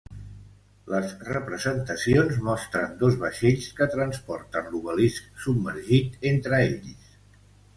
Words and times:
Les 0.93 1.11
representacions 1.27 2.39
mostren 2.47 2.95
dos 3.03 3.17
vaixells 3.25 3.67
que 3.81 3.89
transporten 3.97 4.73
l'obelisc 4.73 5.29
submergit 5.45 6.19
entre 6.35 6.65
ells. 6.71 7.17